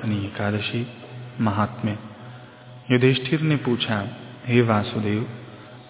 [0.00, 0.86] वरुथनी एकादशी
[1.40, 1.98] महात्म्य।
[2.90, 4.08] युधिष्ठिर ने पूछा,
[4.46, 5.28] हे वासुदेव,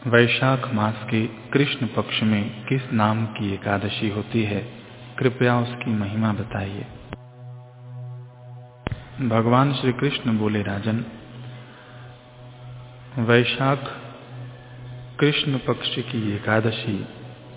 [0.06, 4.72] वैशाख मास के कृष्ण पक्ष में किस नाम की एकादशी होती है?
[5.18, 6.86] कृपया उसकी महिमा बताइए।
[9.28, 11.04] भगवान श्री कृष्ण बोले, राजन,
[13.18, 13.78] वैशाख
[15.20, 17.06] कृष्ण पक्ष की एकादशी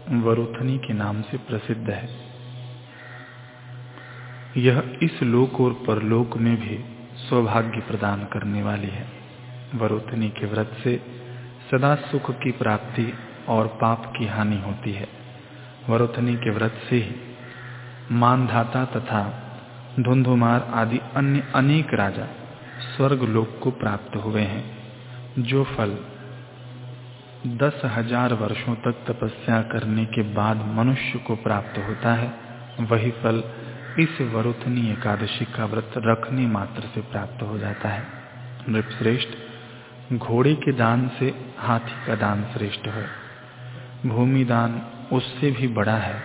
[0.10, 2.33] वरुथनी के नाम से प्रसिद्ध है।
[4.58, 6.78] यह इस लोक और परलोक में भी
[7.20, 9.06] सौभाग्य प्रदान करने वाली है।
[9.76, 10.96] वरुथनी के व्रत से
[11.72, 13.14] सदा सुख की प्राप्ति
[13.50, 15.08] और पाप की हानि होती है।
[15.90, 17.16] वरुथनी के व्रत से ही
[18.12, 19.24] मानधाता तथा
[20.00, 22.28] धुंधुमार आदि अन्य अनेक राजा
[22.88, 24.64] स्वर्ग लोक को प्राप्त हुए हैं,
[25.40, 25.98] जो फल
[27.48, 32.34] दस हज़ार वर्षों तक तपस्या करने के बाद मनुष्य को प्राप्त होता है,
[32.82, 33.44] वही फल
[34.00, 38.04] इस वरुथनी एकादशी का व्रत रखने मात्र से प्राप्त हो जाता है।
[38.70, 39.28] नृपश्रेष्ठ,
[40.14, 43.06] घोड़े के दान से हाथी का दान श्रेष्ठ है।
[44.06, 46.22] भूमि दान उससे भी बड़ा है।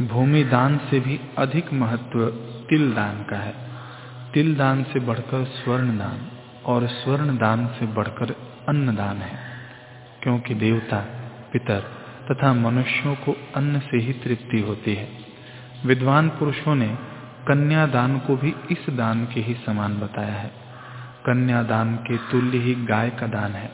[0.00, 2.26] भूमि दान से भी अधिक महत्व
[2.70, 3.54] तिल दान का है।
[4.34, 6.30] तिल दान से बढ़कर स्वर्ण दान
[6.66, 8.30] और स्वर्ण दान से बढ़कर
[8.68, 9.38] अन्न दान है।
[10.22, 10.96] क्योंकि देवता,
[11.52, 11.80] पितर
[12.30, 15.27] तथा मनुष्यों को अन्न से ही तृप्ति होती है।
[15.86, 16.98] विद्वान पुरुषों ने
[17.48, 20.48] कन्यादान को भी इस दान के ही समान बताया है।
[21.26, 23.70] कन्यादान के तुल्य ही गाय का दान है।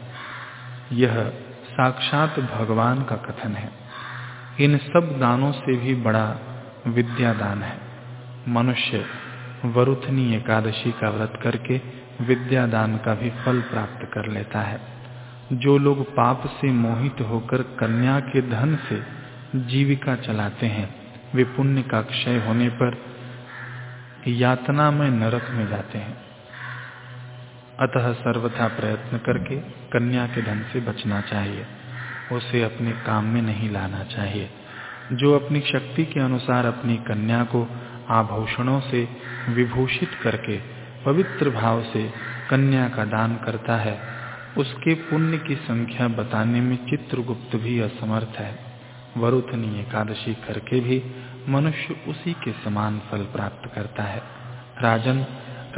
[0.92, 1.33] यह
[1.66, 3.70] साक्षात भगवान का कथन है।
[4.61, 6.36] इन सब दानों से भी बड़ा
[6.86, 7.78] विद्या दान है।
[8.48, 9.05] मनुष्य
[9.64, 11.80] वरुथनी एकादशी का व्रत करके
[12.20, 14.80] विद्या दान का भी फल प्राप्त कर लेता है।
[15.52, 19.02] जो लोग पाप से मोहित होकर कन्या के धन से
[19.56, 21.03] जीविका चलाते हैं
[21.34, 23.14] वे पुण्य का क्षय होने पर
[24.27, 26.24] यातना में नरक में जाते हैं।
[27.80, 31.66] अतः सर्वथा प्रयत्न करके कन्या के धन से बचना चाहिए,
[32.32, 34.50] उसे अपने काम में नहीं लाना चाहिए।
[35.12, 37.68] जो अपनी शक्ति के अनुसार अपनी कन्या को
[38.08, 39.08] आभूषणों से
[39.48, 40.58] विभूषित करके,
[41.05, 42.12] पवित्र भाव से
[42.50, 44.00] कन्या का दान करता है,
[44.58, 48.73] उसके पुण्य की संख्या बताने में चित्रगुप्त भी असमर्थ है।
[49.17, 51.02] वरुथनी एकादशी करके भी
[51.48, 54.23] मनुष्य उसी के समान फल प्राप्त करता है।
[54.83, 55.27] राजन,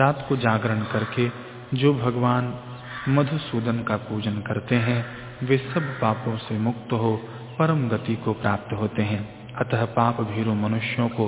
[0.01, 1.31] रात को जागरण करके
[1.75, 2.61] जो भगवान
[3.09, 5.07] मधुसूदन का पूजन करते हैं,
[5.43, 7.17] वे सब पापों से मुक्त हो
[7.59, 11.27] परम गति को प्राप्त होते हैं। अतः पाप भीरु मनुष्यों को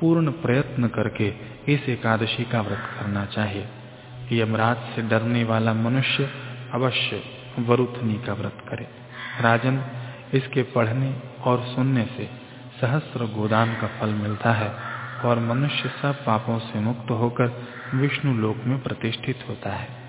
[0.00, 1.34] पूर्ण प्रयत्न करके
[1.68, 3.68] इस एकादशी का व्रत करना चाहिए।
[4.32, 6.30] यमराज से डरने वाला मनुष्य
[6.74, 7.22] अवश्य
[7.58, 8.88] वरुथनी का व्रत करे।
[9.40, 9.84] राजन
[10.34, 12.30] इसके पढ़ने और सुनने से
[12.80, 14.74] सहस्र गोदान का फल मिलता है
[15.24, 20.01] और मनुष्य सब पापों से मुक्त होकर विष्णु लोक में प्रतिष्ठित होता है।